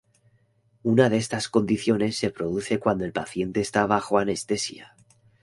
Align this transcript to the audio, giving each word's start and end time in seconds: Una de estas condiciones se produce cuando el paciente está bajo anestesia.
Una 0.81 1.09
de 1.09 1.17
estas 1.19 1.47
condiciones 1.47 2.17
se 2.17 2.31
produce 2.31 2.79
cuando 2.79 3.05
el 3.05 3.11
paciente 3.13 3.61
está 3.61 3.85
bajo 3.85 4.17
anestesia. 4.17 4.95